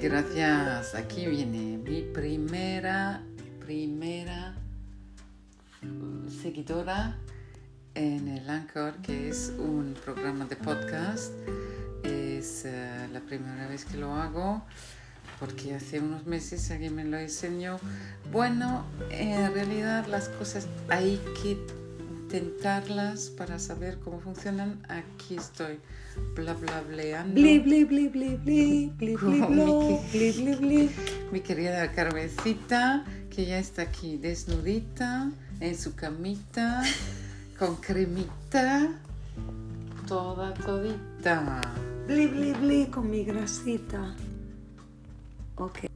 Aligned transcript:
gracias. 0.00 0.94
Aquí 0.94 1.26
viene 1.26 1.78
mi 1.78 2.02
primera, 2.02 3.22
primera 3.64 4.54
seguidora 6.42 7.18
en 7.94 8.28
el 8.28 8.48
Anchor, 8.48 8.96
que 9.02 9.28
es 9.28 9.52
un 9.58 9.94
programa 10.04 10.46
de 10.46 10.56
podcast. 10.56 11.32
Es 12.04 12.64
eh, 12.64 13.08
la 13.12 13.20
primera 13.20 13.66
vez 13.68 13.84
que 13.84 13.96
lo 13.96 14.14
hago 14.14 14.62
porque 15.38 15.74
hace 15.74 16.00
unos 16.00 16.26
meses 16.26 16.70
alguien 16.70 16.94
me 16.94 17.04
lo 17.04 17.16
enseñó. 17.18 17.78
Bueno, 18.32 18.84
en 19.10 19.52
realidad 19.52 20.06
las 20.06 20.28
cosas 20.28 20.66
hay 20.88 21.20
que 21.42 21.58
intentarlas 22.28 23.30
para 23.30 23.58
saber 23.58 23.98
cómo 24.00 24.20
funcionan. 24.20 24.78
Aquí 24.88 25.36
estoy, 25.36 25.78
bla 26.34 26.52
bla 26.52 26.82
bleando. 26.82 27.34
Bli, 27.34 27.58
bli, 27.58 27.84
bli, 27.84 28.08
bli, 28.08 28.36
bli, 28.36 28.92
bli, 28.96 29.16
bli, 29.16 29.40
blo, 29.40 30.00
bli, 30.12 30.32
bli, 30.32 30.54
bli. 30.56 30.90
Mi 31.32 31.40
querida 31.40 31.90
Carmencita, 31.92 33.04
que 33.30 33.46
ya 33.46 33.58
está 33.58 33.82
aquí 33.82 34.18
desnudita, 34.18 35.30
en 35.60 35.74
su 35.74 35.94
camita, 35.94 36.82
con 37.58 37.76
cremita, 37.76 38.90
toda 40.06 40.52
todita. 40.52 41.62
Bli, 42.06 42.26
bli, 42.26 42.52
bli 42.52 42.86
con 42.90 43.08
mi 43.08 43.24
grasita. 43.24 44.14
Ok. 45.56 45.88